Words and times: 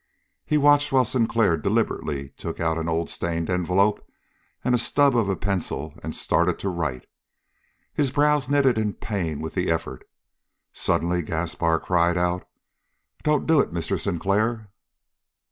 He 0.47 0.57
watched 0.57 0.91
while 0.91 1.05
Sinclair 1.05 1.57
deliberately 1.57 2.29
took 2.29 2.59
out 2.59 2.79
an 2.79 2.89
old 2.89 3.07
stained 3.07 3.51
envelope 3.51 4.03
and 4.63 4.73
the 4.73 4.79
stub 4.79 5.15
of 5.15 5.29
a 5.29 5.35
pencil 5.35 5.93
and 6.01 6.15
started 6.15 6.57
to 6.57 6.69
write. 6.69 7.05
His 7.93 8.09
brows 8.09 8.49
knitted 8.49 8.79
in 8.79 8.93
pain 8.93 9.41
with 9.41 9.53
the 9.53 9.69
effort. 9.69 10.07
Suddenly 10.73 11.21
Gaspar 11.21 11.77
cried: 11.77 12.15
"Don't 13.21 13.45
do 13.45 13.59
it, 13.59 13.71
Mr. 13.71 13.99
Sinclair!" 13.99 14.71